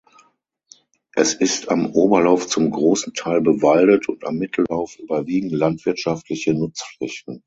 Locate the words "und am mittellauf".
4.09-4.97